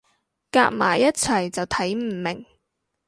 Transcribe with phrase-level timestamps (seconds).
[0.51, 2.43] 夾埋一齊就睇唔明